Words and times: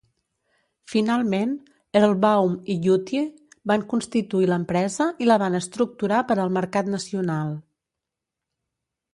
Finalment, 0.91 1.51
Erlbaum 1.99 2.55
i 2.75 2.77
Youtie 2.87 3.21
van 3.73 3.85
constituir 3.93 4.49
l'empresa 4.53 5.09
i 5.25 5.29
la 5.33 5.39
van 5.45 5.59
estructurar 5.61 6.23
per 6.33 6.39
al 6.47 6.53
mercat 6.59 6.91
nacional. 6.99 7.55